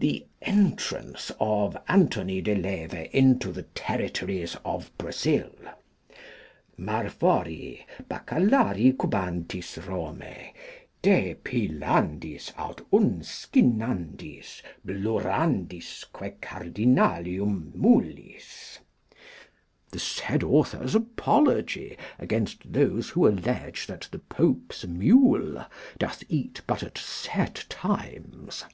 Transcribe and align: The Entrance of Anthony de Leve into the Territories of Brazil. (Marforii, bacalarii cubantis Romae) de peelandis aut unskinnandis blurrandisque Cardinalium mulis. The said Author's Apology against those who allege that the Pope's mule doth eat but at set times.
The 0.00 0.26
Entrance 0.40 1.30
of 1.38 1.76
Anthony 1.86 2.40
de 2.40 2.54
Leve 2.54 3.10
into 3.12 3.52
the 3.52 3.64
Territories 3.64 4.56
of 4.64 4.90
Brazil. 4.96 5.52
(Marforii, 6.78 7.84
bacalarii 8.08 8.94
cubantis 8.96 9.76
Romae) 9.76 10.54
de 11.02 11.34
peelandis 11.44 12.50
aut 12.56 12.80
unskinnandis 12.90 14.62
blurrandisque 14.86 16.40
Cardinalium 16.40 17.70
mulis. 17.74 18.78
The 19.90 19.98
said 19.98 20.42
Author's 20.42 20.94
Apology 20.94 21.98
against 22.18 22.72
those 22.72 23.10
who 23.10 23.26
allege 23.28 23.86
that 23.86 24.08
the 24.10 24.20
Pope's 24.20 24.86
mule 24.86 25.62
doth 25.98 26.22
eat 26.30 26.62
but 26.66 26.82
at 26.82 26.96
set 26.96 27.66
times. 27.68 28.64